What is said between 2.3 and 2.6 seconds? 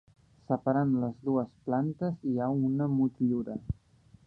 hi ha